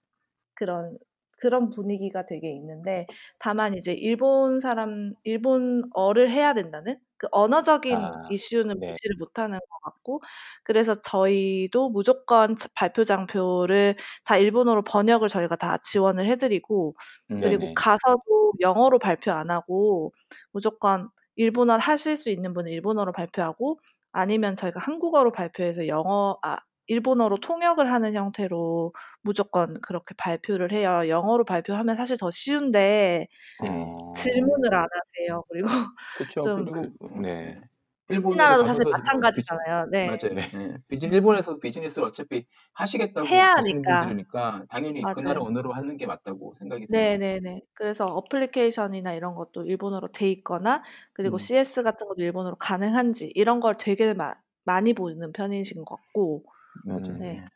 [0.55, 0.97] 그런
[1.39, 3.07] 그런 분위기가 되게 있는데
[3.39, 8.89] 다만 이제 일본 사람 일본어를 해야 된다는 그 언어적인 아, 이슈는 네.
[8.89, 10.21] 무시를 못하는 것 같고
[10.63, 16.95] 그래서 저희도 무조건 발표 장표를 다 일본어로 번역을 저희가 다 지원을 해드리고
[17.27, 17.73] 그리고 네네.
[17.75, 20.13] 가서도 영어로 발표 안 하고
[20.51, 23.79] 무조건 일본어를 하실 수 있는 분은 일본어로 발표하고
[24.11, 26.57] 아니면 저희가 한국어로 발표해서 영어 아
[26.89, 31.07] 일본어로 통역을 하는 형태로 무조건 그렇게 발표를 해요.
[31.07, 33.27] 영어로 발표하면 사실 더 쉬운데
[33.59, 35.43] 어, 질문을 안 하세요.
[35.49, 35.67] 그리고
[36.13, 36.41] 그렇죠.
[36.41, 37.61] 좀 그리고 그, 어, 네.
[38.07, 38.17] 네.
[38.17, 39.87] 우리나라도 사실 비즈, 마찬가지잖아요.
[39.91, 40.07] 네.
[40.07, 40.33] 맞아요.
[40.33, 40.51] 네.
[40.55, 40.77] 예.
[40.87, 44.01] 비즈니 일본에서도 비즈니스를 어차피 하시겠다고 해야 하니까.
[44.01, 45.47] 분들이니까 당연히 그 나라 맞아요.
[45.47, 47.19] 언어로 하는 게 맞다고 생각이 드네요.
[47.19, 47.61] 네네네.
[47.73, 51.39] 그래서 어플리케이션이나 이런 것도 일본어로 돼 있거나 그리고 음.
[51.39, 56.45] CS 같은 것도 일본어로 가능한지 이런 걸 되게 마, 많이 보는 편이신 것 같고
[56.85, 57.19] 맞아요.
[57.19, 57.19] 음.
[57.19, 57.41] 네.
[57.43, 57.49] 예.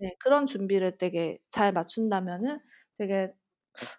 [0.00, 2.60] 네, 그런 준비를 되게 잘 맞춘다면은
[2.98, 3.34] 되게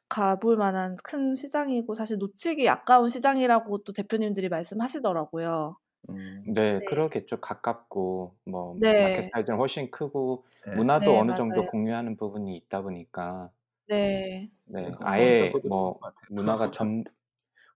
[0.09, 5.77] 가볼 만한 큰 시장이고 사실 놓치기 아까운 시장이라고 또 대표님들이 말씀하시더라고요.
[6.09, 6.43] 음.
[6.53, 6.83] 네, 네.
[6.83, 7.39] 그러겠죠.
[7.41, 9.31] 가깝고 뭐 마켓 네.
[9.31, 10.71] 사이즈는 훨씬 크고 네.
[10.71, 11.67] 문화도 네, 어느 정도 맞아요.
[11.67, 13.51] 공유하는 부분이 있다 보니까
[13.87, 14.51] 네.
[14.65, 15.99] 네, 그러니까 아예 뭐.
[16.27, 17.03] 문화가 전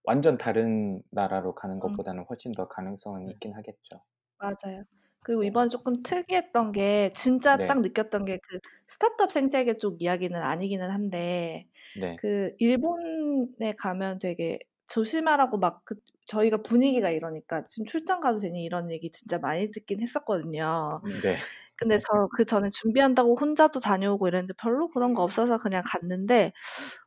[0.04, 3.32] 완전 다른 나라로 가는 음, 것보다는 훨씬 더 가능성은 네.
[3.32, 4.02] 있긴 하겠죠.
[4.38, 4.86] 맞아요.
[5.26, 5.50] 그리고 네.
[5.50, 10.90] 이번에 조금 특이했던 게 진짜 네, 딱 느꼈던 게 그 스타트업 생태계 쪽 이야기는 아니기는
[10.92, 15.96] 한데 네, 그 일본에 가면 되게 조심하라고 막 그
[16.28, 21.02] 저희가 분위기가 이러니까 지금 출장 가도 되니 이런 얘기 진짜 많이 듣긴 했었거든요.
[21.22, 21.48] 네.
[21.78, 22.06] 근데 저
[22.38, 26.54] 그 전에 준비한다고 혼자도 다녀오고 이랬는데 별로 그런 거 없어서 그냥 갔는데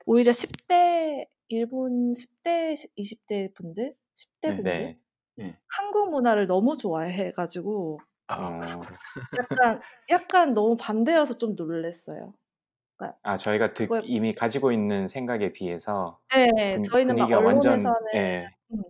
[0.06, 4.56] 오히려 10대 일본 10대 20대 분들 10대 네.
[4.56, 4.98] 분들 네.
[5.40, 5.56] 예.
[5.68, 8.82] 한국 문화를 너무 좋아해 가지고 아, 어,
[9.38, 12.34] 약간 약간 너무 반대여서 좀 놀랐어요.
[12.96, 16.48] 그러니까 아, 저희가 듣, 그거에 이미 가지고 있는 생각에 비해서 예.
[16.74, 18.82] 분, 저희는 막 분위기가 완전, 언론에서는 예, 음,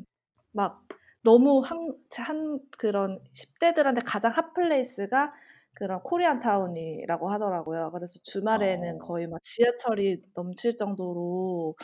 [0.53, 0.85] 막
[1.23, 5.33] 너무 한, 한 그런 10대들한테 가장 핫플레이스가
[5.75, 7.91] 그런 Korean town이라고 하더라고요.
[7.93, 11.77] 그래서 주말에는 어, 거의 막 지하철이 넘칠 정도로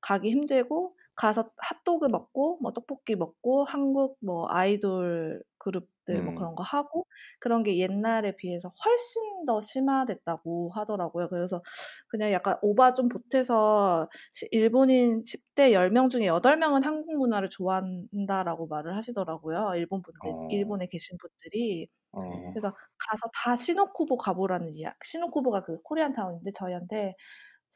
[0.00, 6.54] 가기 힘들고 가서 핫도그 먹고 뭐 떡볶이 먹고 한국 뭐 아이돌 그룹들 뭐 음, 그런
[6.54, 7.06] 거 하고
[7.40, 11.28] 그런 게 옛날에 비해서 훨씬 더 심화됐다고 하더라고요.
[11.28, 11.62] 그래서
[12.08, 18.94] 그냥 약간 오바 좀 보태서 시- 일본인 10대 10명 중에 8명은 한국 문화를 좋아한다라고 말을
[18.96, 19.72] 하시더라고요.
[19.76, 21.88] 일본 분들, 어, 일본에 계신 분들이.
[22.12, 22.50] 어, 네.
[22.52, 24.94] 그래서 가서 다 시노쿠보 가보라는 이야.
[25.04, 27.14] 시노쿠보가 그 코리안 타운인데 저희한테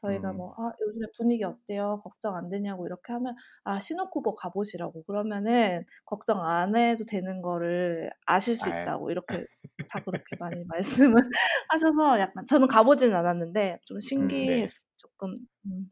[0.01, 1.99] 저희가 음, 뭐 아, 요즘에 분위기 어때요?
[2.03, 8.55] 걱정 안 되냐고 이렇게 하면 아 시노쿠보 가보시라고 그러면은 걱정 안 해도 되는 거를 아실
[8.55, 9.45] 수 알, 있다고 이렇게
[9.89, 11.15] 다 그렇게 많이 말씀을
[11.69, 14.73] 하셔서 약간 저는 가보지는 않았는데 좀 음, 신기했 네.
[14.97, 15.33] 조금
[15.65, 15.91] 음.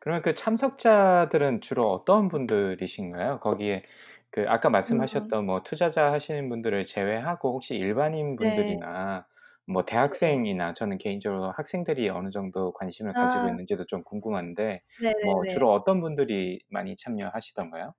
[0.00, 3.40] 그러면 그 참석자들은 주로 어떤 분들이신가요?
[3.40, 3.82] 거기에
[4.30, 8.82] 그 아까 음, 말씀하셨던 뭐 투자자 하시는 분들을 제외하고 혹시 일반인 네.
[8.84, 9.26] 분들이나
[9.66, 10.16] 뭐 네.
[10.24, 14.82] 대학생이나 저는 개인적으로 학생들이 어느 정도 관심을 가지고 아, 있는지도 좀 궁금한데
[15.20, 15.48] 뭐 네네네.
[15.48, 17.94] 주로 어떤 분들이 많이 참여하시던가요?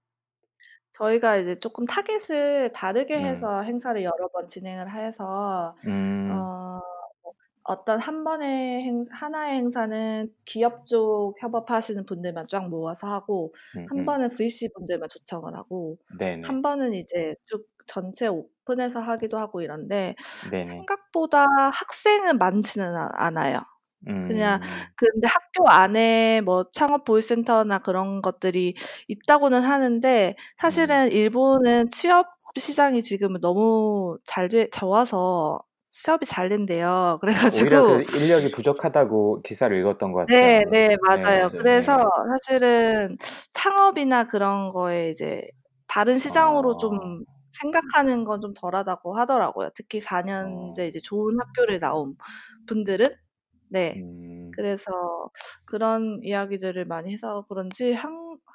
[0.91, 6.79] 저희가 이제 조금 타겟을 다르게 음, 해서 행사를 여러 번 진행을 해서 음, 어,
[7.23, 13.89] 뭐 어떤 한 번의 행, 하나의 행사는 기업 쪽 협업하시는 분들만 쫙 모아서 하고 음,
[13.89, 19.37] 한 음, 번은 VC 분들만 초청을 하고 네네, 한 번은 이제 쭉 전체 오픈해서 하기도
[19.39, 20.15] 하고 이런데
[20.51, 23.61] 네네, 생각보다 학생은 많지는 아- 않아요.
[24.21, 28.73] 그냥 음, 근데 학교 안에 뭐 창업 보이센터나 그런 것들이
[29.09, 32.25] 있다고는 하는데 음, 사실은 일본은 취업
[32.57, 35.59] 시장이 지금 너무 잘 돼, 좋아서
[35.91, 37.19] 취업이 잘 된대요.
[37.45, 40.69] 아, 오히려 그래가지고 그 인력이 부족하다고 기사를 읽었던 것 네, 같아요.
[40.71, 41.47] 네, 네, 맞아요.
[41.47, 41.49] 맞아요.
[41.57, 42.03] 그래서 네,
[42.47, 43.17] 사실은
[43.53, 45.47] 창업이나 그런 거에 이제
[45.87, 46.99] 다른 시장으로 좀 어,
[47.61, 49.69] 생각하는 건 좀 덜하다고 하더라고요.
[49.75, 52.15] 특히 4년제 어, 이제 좋은 학교를 나온
[52.67, 53.07] 분들은.
[53.69, 53.95] 네.
[53.95, 54.91] 음, 그래서
[55.65, 58.11] 그런 이야기들을 많이 해서 그런지 학,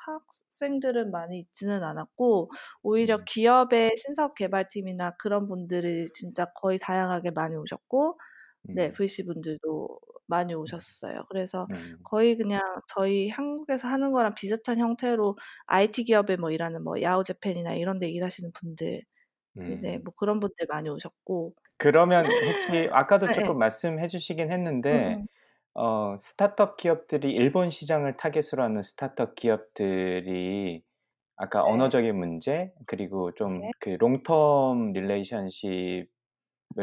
[0.06, 2.50] 학생들은 많이 있지는 않았고
[2.82, 8.18] 오히려 음, 기업의 신사업 개발팀이나 그런 분들이 진짜 거의 다양하게 많이 오셨고
[8.72, 9.88] 네, 음, VC 분들도
[10.28, 11.24] 많이 오셨어요.
[11.30, 15.36] 그래서 음, 거의 그냥 저희 한국에서 하는 거랑 비슷한 형태로
[15.66, 19.02] IT 기업에 뭐 일하는 뭐 야후 재팬이나 이런 데 일하시는 분들
[19.68, 20.04] 이제 음.
[20.04, 23.48] 뭐 그런 분들 많이 오셨고 그러면 혹시 아까도 네, 네.
[23.48, 24.50] 조금 말씀해 주시긴
[24.90, 25.26] 음, 했는데 음.
[25.74, 30.84] 어 스타트업 기업들이 일본 시장을 타깃으로 하는 스타트업 기업들이
[31.36, 31.68] 아까 네.
[31.68, 33.72] 언어적인 문제 그리고 좀 네.
[33.80, 36.08] 그 long-term relationship을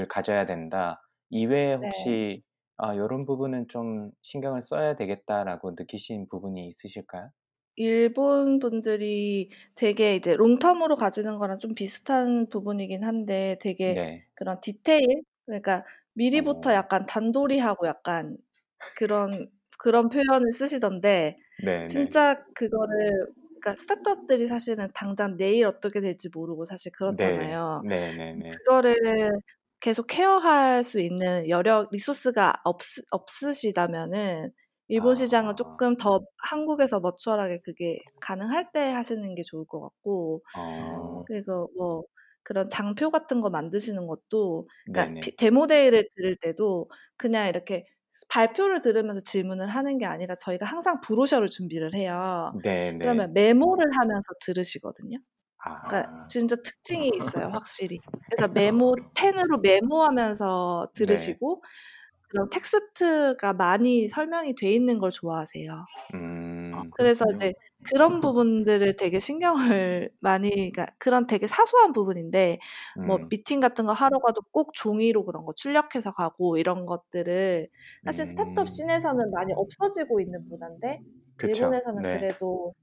[0.09, 1.01] 가져야 된다.
[1.29, 2.15] 이외에 네.
[2.15, 2.43] 혹시'
[2.77, 7.31] 아 요런 부분은 좀 신경을 써야 되겠다.'라고 느끼신 부분이 있으실까요?
[7.75, 14.27] 일본 분들이 되게 이제 long-term으로 가지는 거랑 좀 비슷한 부분이긴 한데 되게 네.
[14.33, 15.05] 그런 디테일
[15.45, 15.83] 그러니까
[16.13, 16.73] 미리부터 어.
[16.73, 18.37] 약간 단도리하고 약간
[18.97, 21.85] 그런 그런 표현을 쓰시던데 네네.
[21.87, 23.27] 진짜 그거를
[23.61, 27.61] 그러니까 스타트업들이 사실은 당장 내일 어떻게 될지 모르고 사실 네.
[27.71, 27.83] 그렇잖아요.
[27.83, 28.61] 네네네.
[28.65, 28.95] 그거를
[29.85, 34.51] 계속 케어할 수 있는 여력 리소스가 없으 없으시다면은
[34.87, 35.77] 일본 시장은 아.
[35.77, 41.27] 쪼끔 더 한국에서 머추얼하게 그게 가능할 때 하시는 게 좋을 것 같고 어.
[41.27, 42.03] 그리고 뭐
[42.43, 45.15] 그런 장표 같은 거 만드시는 것도 그러니까.
[45.21, 47.85] 피 데모 데이를 들을 때도 그냥 이렇게
[48.29, 52.55] 발표를 들으면서 질문을 하는 게 아니라 저희가 항상 브로셔를 준비를 해요.
[52.63, 52.99] 네네.
[52.99, 55.19] 그러면 메모를 하면서 들으시거든요.
[55.87, 56.27] 그러니까 아.
[56.27, 57.99] 진짜 특징이 있어요 확실히.
[58.29, 61.05] 그래서 메모 펜으로 메모하면서 네.
[61.05, 61.63] 들으시고
[62.29, 65.71] 그런 텍스트가 많이 설명이 돼 있는 걸 좋아하세요.
[65.73, 66.89] 아 음.
[66.97, 67.47] 그래서 그렇군요.
[67.47, 67.53] 이제
[67.91, 72.59] 그런 부분들을 되게 신경을 많이 그러니까 그런 되게 사소한 부분인데
[73.07, 73.29] 뭐 음.
[73.29, 77.69] 미팅 같은 거 하러 가도 꼭 종이로 그런 거 출력해서 가고 이런 것들을
[78.05, 78.67] 사실 스타트업 음.
[78.67, 81.01] 씬에서는 많이 없어지고 있는 문화인데
[81.37, 81.65] 그쵸.
[81.65, 82.19] 일본에서는 네.
[82.19, 82.73] 그래도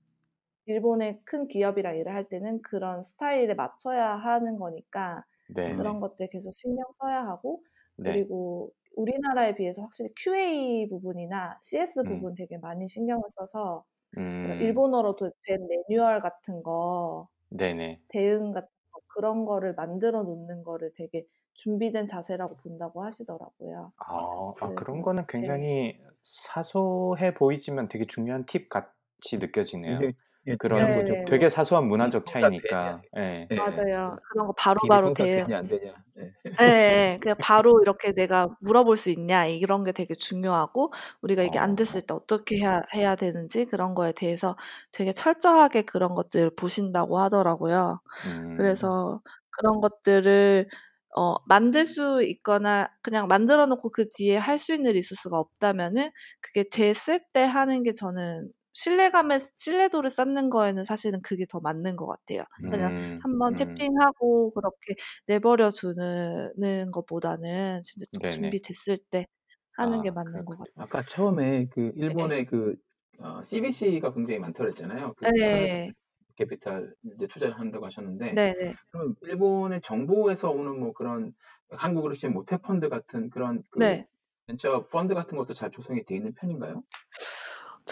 [0.67, 5.77] 일본의 큰 기업이랑 일을 할 때는 그런 스타일에 맞춰야 하는 거니까 네네.
[5.77, 7.65] 그런 것들 계속 신경 써야 하고
[7.97, 8.25] 네.
[8.27, 12.07] 그리고 우리나라에 비해서 확실히 QA 부분이나 CS 음.
[12.07, 13.85] 부분 되게 많이 신경을 써서
[14.17, 14.53] 음.
[14.59, 18.03] 일본어로도 된 매뉴얼 같은 거 네네.
[18.09, 23.93] 대응 같은 거 그런 거를 만들어 놓는 거를 되게 준비된 자세라고 본다고 하시더라고요.
[23.97, 24.55] 아.
[24.61, 25.67] 아 그런 거는 네.
[25.67, 30.07] 굉장히 사소해 보이지만 되게 중요한 팁 같이 느껴지네요.
[30.07, 30.15] 굉장히
[30.47, 31.15] 예 그런 중요한 거죠.
[31.25, 33.03] 되게 사소한 문화적 되냐 차이니까.
[33.19, 33.49] 예.
[33.51, 33.51] 예.
[33.55, 34.17] 맞아요.
[34.31, 35.93] 그런 거 바로바로 성사가 되냐 안 되냐.
[36.19, 36.33] 예.
[36.61, 37.19] 예예.
[37.23, 41.75] 그냥 바로 이렇게 내가 물어볼 수 있냐 이런 게 되게 중요하고 우리가 이게 안 어.
[41.77, 44.57] 됐을 때 어떻게 해야 해야 되는지 그런 거에 대해서
[44.93, 48.01] 되게 철저하게 그런 것들을 보신다고 하더라고요.
[48.27, 48.57] 음.
[48.57, 50.69] 그래서 그런 것들을
[51.17, 56.65] 어 만들 수 있거나 그냥 만들어 놓고 그 뒤에 할 수 있는 리소스가 없다면은 그게
[56.71, 62.45] 됐을 때 하는 게 저는 신뢰감을 신뢰도를 쌓는 거에는 사실은 그게 더 맞는 것 같아요.
[62.71, 63.21] 그냥 음.
[63.21, 63.87] 한번 음.
[63.95, 64.95] 태핑하고 그렇게
[65.27, 68.57] 내버려 두는 것보다는 진짜 좀 네네.
[68.69, 69.27] 준비됐을 때
[69.73, 70.59] 하는 게아 맞는 것 그렇군요.
[70.59, 70.69] 같아요.
[70.77, 72.15] 아까 처음에 그 네.
[72.15, 75.15] 일본의 그어 CVC가 굉장히 많다고 그랬잖아요.
[75.15, 75.93] 그 예.
[76.37, 78.79] 캐피탈 이제 투자를 한다고 하셨는데 네네.
[78.91, 81.35] 그럼 일본의 정부에서 오는 뭐 그런
[81.71, 84.07] 한국으로 치면 모태 펀드 같은 그런 그 네.
[84.47, 86.85] 벤처 펀드 같은 것도 잘 조성이 돼 있는 편인가요?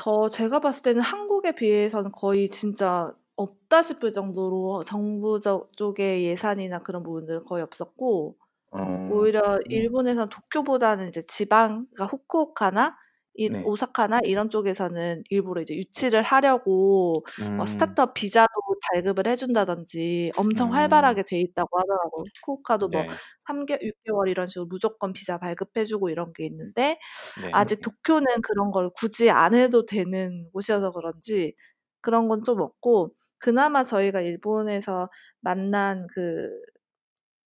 [0.03, 6.79] 저 제가 봤을 때는 한국에 비해서는 거의 진짜 없다 싶을 정도로 정부 저 쪽의 예산이나
[6.79, 8.37] 그런 부분들은 거의 없었고
[8.73, 9.09] 어.
[9.11, 9.77] 오히려 그렇군요.
[9.77, 12.97] 일본에선 도쿄보다는 이제 지방 그러니까 후쿠오카나
[13.41, 13.63] 이 네.
[13.65, 17.25] 오사카나 이런 쪽에서는 일부러 이제 유치를 하려고
[17.57, 17.67] 뭐 음.
[17.67, 18.49] 스타트업 비자도
[18.93, 20.75] 발급을 해 준다든지 엄청 음.
[20.75, 22.25] 활발하게 돼 있다고 하더라고요.
[22.45, 23.09] 후쿠오카도 뭐 네.
[23.47, 26.99] 3개 6 개월 이런 식으로 무조건 비자 발급해 주고 이런 게 있는데
[27.43, 27.51] 네.
[27.53, 31.55] 아직 도쿄는 그런 걸 굳이 안 해도 되는 곳이어서 그런지
[32.03, 35.09] 그런 건 좀 없고 그나마 저희가 일본에서
[35.41, 36.51] 만난 그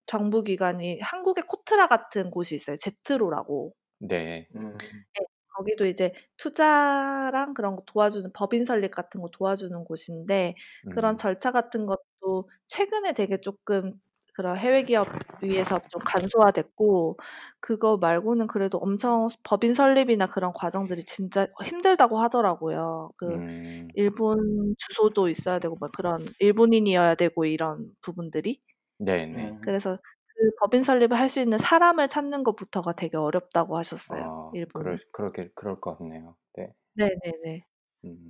[0.07, 2.77] 정부 기관이 한국의 코트라 같은 곳이 있어요.
[2.77, 3.75] 제트로라고.
[3.99, 4.49] 네.
[4.57, 4.73] 음.
[5.19, 5.27] 네.
[5.55, 10.55] 거기도 이제 투자랑 그런 거 도와주는 법인 설립 같은 거 도와주는 곳인데
[10.89, 11.19] 그런 음.
[11.19, 14.01] 절차 같은 것도 최근에 되게 쪼끔
[14.35, 15.09] 그런 해외 기업
[15.43, 17.19] 위해서 좀 간소화됐고
[17.61, 23.13] 그거 말고는 그래도 엄청 법인 설립이나 그런 과정들이 진짜 힘들다고 하더라고요.
[23.17, 23.95] 그 음.
[23.95, 28.61] 일본 주소도 있어야 되고 막 그런 일본인이어야 되고 이런 부분들이.
[28.99, 29.55] 네네.
[29.55, 29.59] 음.
[29.63, 29.99] 그래서
[30.45, 34.23] 그 법인 설립을 할 수 있는 사람을 찾는 것부터가 되게 어렵다고 하셨어요.
[34.23, 34.85] 아 일본은.
[34.85, 36.37] 그럴 그러게 그럴 것 같네요.
[36.57, 36.73] 네.
[36.95, 37.61] 네네네.
[38.05, 38.29] 음.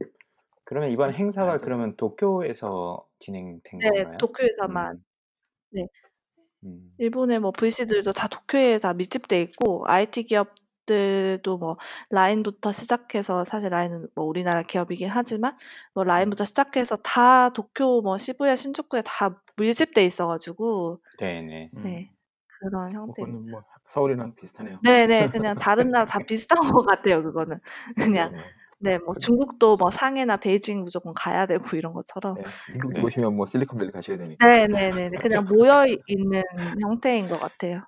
[0.64, 1.14] 그러면 이번 음.
[1.14, 1.58] 행사가.
[1.58, 3.90] 그러면 도쿄에서 진행된 네.
[3.90, 4.18] 건가요?
[4.18, 4.96] 도쿄에서만.
[4.96, 5.04] 음.
[5.70, 5.86] 네.
[6.64, 6.78] 음.
[6.98, 10.54] 일본의 뭐 VC들도 다 도쿄에 다 밀집돼 있고 IT 기업
[10.86, 11.76] 들도 뭐
[12.10, 15.56] 라인부터 시작해서 사실 라인은 뭐 우리나라 기업이긴 하지만
[15.94, 16.04] 뭐 음.
[16.04, 21.70] 라인부터 시작해서 다 도쿄 뭐 시부야, 신주쿠에 다 밀집돼 있어 가지고 네네.
[21.76, 21.80] 음.
[21.82, 22.12] 네.
[22.60, 23.16] 그런 뭐 형태입니다.
[23.16, 24.82] 그거는 뭐 서울이랑 비슷하네요.
[24.82, 25.28] 네네.
[25.28, 27.60] 그냥 다른 나라 다 비슷한 것 같아요 그거는.
[27.96, 28.54] 그냥 네네.
[28.80, 32.56] 네뭐그 중국도 뭐 상해나 베이징 무조건 가야 되고 이런 것처럼 네.
[32.66, 33.02] 미국 네.
[33.02, 34.40] 오시면 뭐 실리콘밸리 가셔야 되니까.
[34.40, 35.18] 네 네네네.
[35.18, 36.42] 그냥 모여 있는
[36.82, 37.82] 형태인 것 같아요.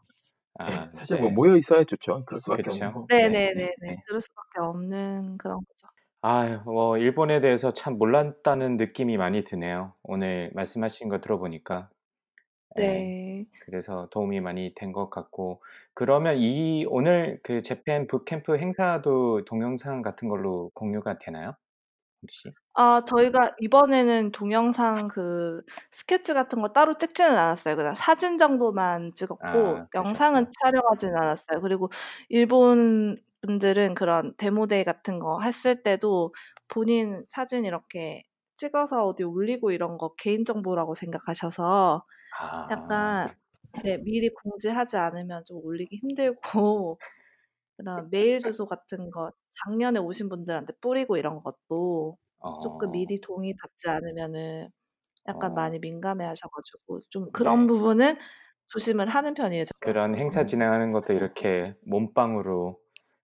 [0.58, 1.18] 아, 네, 사실 네.
[1.18, 2.24] 뭐 모여 있어야 좋죠.
[2.26, 2.70] 그럴 수밖에 그쵸.
[2.70, 3.08] 없는 거.
[3.08, 3.74] 네네네네.
[3.76, 4.02] 네.
[4.06, 5.88] 그럴 수밖에 없는 그런 거죠.
[6.22, 9.94] 아유, 뭐 일본에 대해서 참 몰랐다는 느낌이 많이 드네요.
[10.02, 11.90] 오늘 말씀하신 거 들어보니까.
[12.80, 12.82] 예.
[12.82, 13.46] 네.
[13.60, 15.62] 그래서 도움이 많이 된 것 같고
[15.94, 21.56] 그러면 이 오늘 그 재팬 붓캠프 행사도 동영상 같은 걸로 공유가 되나요?
[22.26, 22.52] 혹시?
[22.74, 27.76] 아 저희가 이번에는 동영상 그 스케치 같은 거 따로 찍지는 않았어요.
[27.76, 30.50] 그냥 사진 정도만 찍었고 아, 영상은 그러셨구나.
[30.62, 31.60] 촬영하지는 않았어요.
[31.62, 31.90] 그리고
[32.28, 36.34] 일본 분들은 그런 데모데이 같은 거 했을 때도
[36.70, 38.24] 본인 사진 이렇게
[38.56, 42.04] 찍어서 어디 올리고 이런 거 개인정보라고 생각하셔서
[42.38, 42.68] 아.
[42.70, 43.34] 약간
[43.84, 46.98] 네 미리 공지하지 않으면 좀 올리기 힘들고
[47.76, 49.32] 그런 메일 주소 같은 거
[49.64, 52.92] 작년에 오신 분들한테 뿌리고 이런 것도 어.
[52.92, 54.68] 미리 동의 받지 않으면은
[55.28, 55.54] 약간 어.
[55.54, 57.68] 많이 민감해 하셔 가지고 좀 그런 네.
[57.68, 58.16] 부분은
[58.68, 59.64] 조심을 하는 편이에요.
[59.80, 60.44] 그런 행사 음.
[60.44, 62.78] 진행하는 것도 이렇게 몸빵으로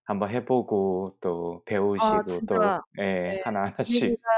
[0.04, 4.28] 한번 해 보고 또아 배우시고 또 진짜 예네 하나 하나씩 분위기가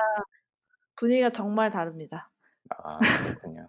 [0.97, 2.31] 분위기가 정말 다릅니다.
[2.71, 3.69] 아 그렇군요.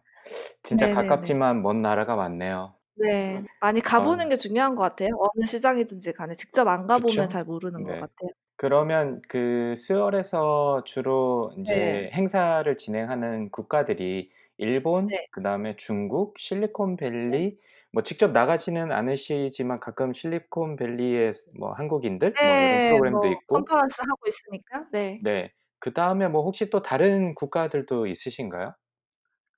[0.64, 1.36] 진짜 네네네.
[1.36, 2.76] 가깝지만 먼 나라가 많네요.
[2.98, 3.44] 네.
[3.60, 4.30] 많이 가 보는 어.
[4.30, 5.10] 게 중요한 것 같아요.
[5.20, 7.28] 어느 시장이든지 간에 직접 안 가 보면 그쵸?
[7.28, 8.00] 잘 모르는 것 네.
[8.00, 8.30] 같아요.
[8.58, 12.06] 그러면 그 스월에서 주로 네.
[12.06, 15.28] 인제 행사를 진행하는 국가들이 일본, 네.
[15.32, 16.40] 그다음에 중국,
[17.30, 17.40] 네.
[17.40, 17.60] 실리콘밸리
[17.92, 22.84] 뭐 직접 나가지는 않으시지만 가끔 실리콘밸리의 스뭐 한국인들 뭐 이런 네.
[22.84, 24.88] 프로그램도 뭐 있고 컨퍼런스 하고 있으니까.
[24.92, 25.20] 네.
[25.20, 25.52] 네.
[25.80, 28.76] 그다음에 뭐 혹시 또 다른 국가들도 있으신가요?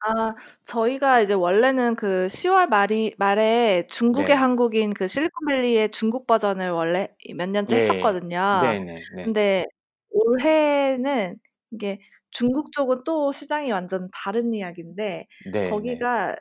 [0.06, 4.36] 아 저희가 이제 원래는 그 10 월 말이 말에 중국의 네.
[4.36, 7.78] 한국인 그 실리콘밸리의 중국 버전을 원래 이 몇 년째 예.
[7.78, 8.40] 했었거든요.
[8.50, 9.24] 네네 네.
[9.24, 9.66] 근데
[10.12, 11.38] 올해는
[11.72, 12.00] 이게
[12.32, 15.64] 중국 쪽은 또 시장이 완전 다른 이야기인데 네네.
[15.64, 16.36] 거기가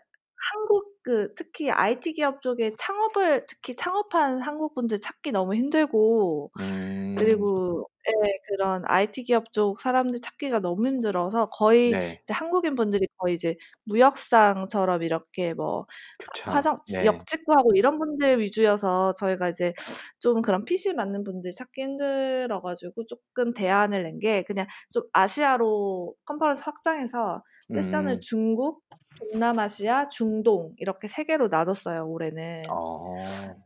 [0.52, 7.14] 한국 그 특히 IT 기업 쪽에 창업을 특히 창업한 한국 분들 찾기 너무 힘들고 음.
[7.14, 8.12] 그리고 예
[8.48, 12.20] 그런 IT 기업 쪽 사람들 찾기가 너무 힘들어서 거의 네.
[12.22, 15.86] 이제 한국인 분들이 거의 이제 무역상처럼 이렇게 뭐
[16.18, 16.50] 그쵸.
[16.52, 17.02] 화성 네.
[17.04, 19.74] 역직구하고 이런 분들 위주여서 저희가 이제
[20.20, 26.14] 좀 그런 핏이 맞는 분들 찾기 힘들어 가지고 쪼끔 대안을 낸 게 그냥 좀 아시아로
[26.26, 27.42] 컨퍼런스 확장해서
[27.74, 28.20] 세션을 음.
[28.22, 28.82] 중국,
[29.18, 32.64] 동남아시아, 중동 이렇게 3 개로 나눴어요 올해는.
[32.68, 33.65] 어.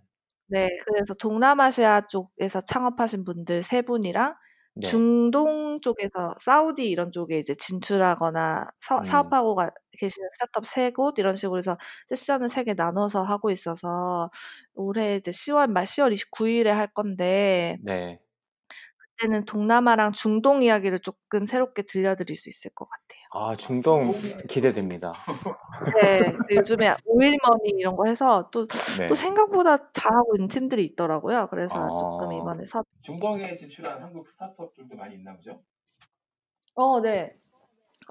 [0.50, 0.68] 네.
[0.86, 4.34] 그래서 동남아시아 쪽에서 창업하신 분들 3 분이랑
[4.76, 4.88] 네.
[4.88, 9.04] 중동 쪽에서 사우디 이런 쪽에 이제 진출하거나 사 음.
[9.04, 11.76] 사업하고 가 계시는 스타트업 3곳 이런 식으로 해서
[12.08, 14.30] 세션을 3개 나눠서 하고 있어서
[14.74, 18.20] 올해 이제 10월 말 10월 29일에 할 건데 네.
[19.20, 23.20] 그때는 동남아랑 중동 이야기를 쪼끔 새롭게 들려드릴 수 있을 것 같아요.
[23.32, 24.12] 아 중동
[24.48, 25.12] 기대됩니다.
[26.02, 26.18] 네.
[26.38, 28.66] 근데 요즘에 오일머니 이런 거 해서 또
[28.98, 29.06] 네.
[29.06, 31.48] 또 생각보다 잘하고 있는 팀들이 있더라고요.
[31.50, 32.32] 그래서 쪼끔 어.
[32.32, 35.62] 이번에 섭 중동에 진출한 한국 스타트업들도 많이 있나 보죠?
[36.74, 37.30] 어 네.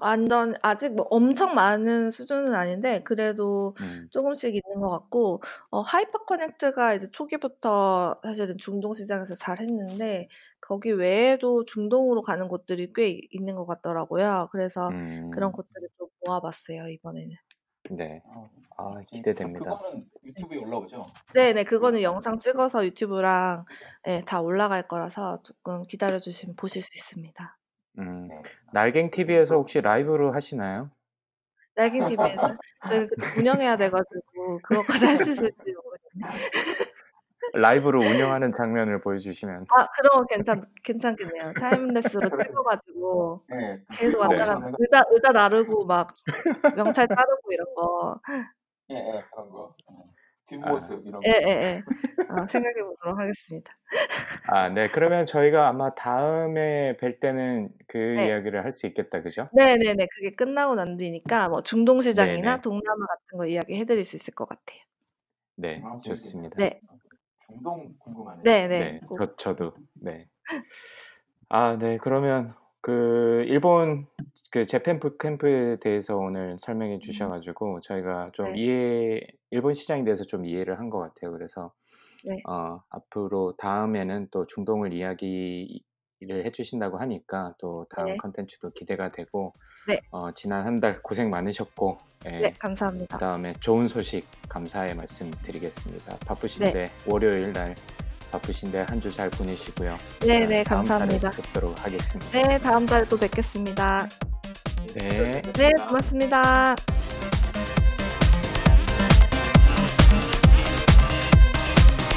[0.00, 4.10] 완전 아직 뭐 엄청 많은 수준은 아닌데 그래도 음.
[4.10, 10.28] 쪼금씩 있는 것 같고 어 하이퍼 커넥트가 이제 초기부터 사실은 중동 시장에서 잘 했는데
[10.60, 14.48] 거기 외에도 중동으로 가는 곳들이 꽤 있는 것 같더라고요.
[14.52, 14.94] 그래서
[15.30, 15.52] 그런 음.
[15.52, 17.34] 곳들을 좀 모아 봤어요 이번에는.
[17.88, 18.22] 네.
[18.76, 19.52] 아아그 기대됩니다.
[19.52, 21.06] 그거는 유튜브에 올라오죠?
[21.34, 21.64] 네네.
[21.64, 23.64] 그거는 영상 찍어서 유튜브랑
[24.06, 27.59] 예다 올라갈 거라서 쪼끔 기다려 주시면 보실 수 있습니다.
[27.98, 28.28] 음.
[28.28, 28.42] 네.
[28.72, 30.90] 날갱 TV에서 혹시 라이브로 하시나요?
[31.76, 32.56] 날갱 TV에서요?
[32.86, 36.50] 저희가 그쪽 운영해야 돼 가지고 그것까지 할 수 있을지 모르겠네요.
[37.52, 41.52] 라이브로 운영하는 장면을 보여주시면 아거 괜찮 괜찮겠네요.
[41.54, 42.20] 타임랩스로
[42.54, 43.82] 찍어 가지고 네.
[43.90, 44.34] 계속 네.
[44.36, 46.08] 왔다 갔다 의자 의자 나르고 막
[46.76, 48.20] 명찰 따르고 이런 거.
[48.90, 49.24] 예 예.
[49.32, 49.74] 그런 거.
[50.52, 50.56] 예.
[50.62, 50.80] 아.
[50.80, 51.28] 뒷모습 이런 거.
[51.28, 51.82] 예 예 예.
[52.28, 53.76] 어 생각해 보도록 하겠습니다.
[54.46, 54.88] 아 네.
[54.88, 58.26] 그러면 저희가 아마 다음에 뵐 때는 그 네.
[58.28, 59.22] 이야기를 할 수 있겠다.
[59.22, 59.48] 그죠?
[59.52, 60.06] 네 네 네.
[60.14, 62.60] 그게 끝나고 난 뒤니까 뭐 중동 시장이나 네네.
[62.62, 64.78] 동남아 같은 거 이야기해 드릴 수 있을 것 같아요.
[65.56, 65.82] 네.
[65.84, 66.56] 아 좋습니다.
[66.58, 66.80] 네.
[67.46, 68.42] 중동 궁금하네요.
[68.44, 68.78] 네 네.
[68.80, 69.00] 네.
[69.08, 69.74] 꼭저 저도.
[69.94, 70.28] 네.
[71.48, 71.98] 아 네.
[71.98, 74.06] 그러면 그 일본
[74.50, 77.30] 그 재팬 붓캠프에 대해서 오늘 설명해 주셔 음.
[77.30, 78.54] 가지고 저희가 좀 네.
[78.58, 81.30] 이해 일본 시장에 대해서 좀 이해를 한 것 같아요.
[81.32, 81.72] 그래서
[82.24, 82.42] 네.
[82.48, 88.16] 어 앞으로 다음에는 또 중동을 이야기를 해 주신다고 하니까 또 다음 네.
[88.16, 89.52] 콘텐츠도 기대가 되고
[89.86, 90.00] 네.
[90.10, 92.40] 어 지난 1달 고생 많으셨고 네.
[92.44, 92.50] 예.
[92.58, 93.16] 감사합니다.
[93.16, 96.12] 그다음에 좋은 소식 감사의 말씀 드리겠습니다.
[96.12, 96.26] 네.
[96.26, 97.74] 바쁘신데 월요일 날
[98.30, 99.96] 바쁘신데 한 주 잘 보내시고요.
[100.20, 100.62] 네 네.
[100.64, 101.30] 다음 달에 감사합니다.
[101.30, 102.30] 뵙도록 하겠습니다.
[102.32, 102.58] 네.
[102.58, 104.08] 다음 달에 또 뵙겠습니다.
[104.98, 105.42] 네.
[105.54, 105.70] 네.
[105.88, 106.74] 고맙습니다.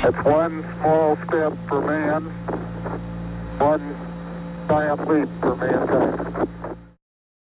[0.05, 2.24] It's one small step for man,
[3.59, 3.95] one
[4.68, 6.47] giant leap for mankind.